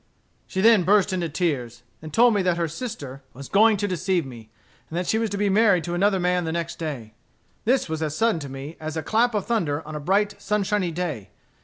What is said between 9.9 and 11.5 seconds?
a bright sunshiny day.